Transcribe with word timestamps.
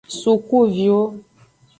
Sukuviwo. 0.17 1.03